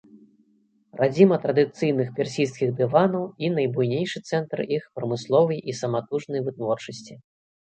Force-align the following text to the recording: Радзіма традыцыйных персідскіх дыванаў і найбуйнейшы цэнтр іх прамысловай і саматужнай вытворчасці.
Радзіма 1.01 1.37
традыцыйных 1.43 2.07
персідскіх 2.19 2.69
дыванаў 2.79 3.23
і 3.45 3.51
найбуйнейшы 3.59 4.23
цэнтр 4.33 4.65
іх 4.77 4.83
прамысловай 4.97 5.63
і 5.69 5.77
саматужнай 5.83 6.41
вытворчасці. 6.51 7.13